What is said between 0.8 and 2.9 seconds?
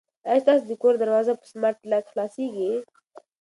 کور دروازه په سمارټ لاک خلاصیږي؟